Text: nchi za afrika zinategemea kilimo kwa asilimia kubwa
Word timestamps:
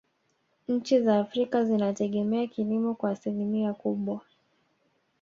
nchi 0.67 0.99
za 1.01 1.19
afrika 1.19 1.65
zinategemea 1.65 2.47
kilimo 2.47 2.95
kwa 2.95 3.11
asilimia 3.11 3.73
kubwa 3.73 4.21